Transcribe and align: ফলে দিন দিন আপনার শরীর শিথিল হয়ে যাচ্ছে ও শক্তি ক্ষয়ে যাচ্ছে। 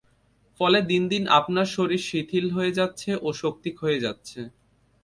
ফলে 0.59 0.79
দিন 0.89 1.03
দিন 1.11 1.23
আপনার 1.39 1.67
শরীর 1.75 2.01
শিথিল 2.09 2.45
হয়ে 2.55 2.75
যাচ্ছে 2.79 3.09
ও 3.21 3.29
শক্তি 3.41 3.69
ক্ষয়ে 3.77 4.03
যাচ্ছে। 4.05 4.39